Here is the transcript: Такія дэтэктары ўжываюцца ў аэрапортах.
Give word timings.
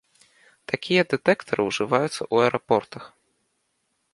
Такія 0.71 1.01
дэтэктары 1.11 1.61
ўжываюцца 1.69 2.15
ў 2.15 2.35
аэрапортах. 2.47 3.03